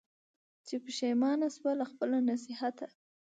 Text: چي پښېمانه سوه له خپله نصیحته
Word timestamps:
چي 0.67 0.75
پښېمانه 0.85 1.47
سوه 1.55 1.71
له 1.79 1.85
خپله 1.91 2.17
نصیحته 2.29 2.85